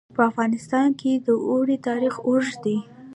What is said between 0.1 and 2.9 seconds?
په افغانستان کې د اوړي تاریخ اوږد دی.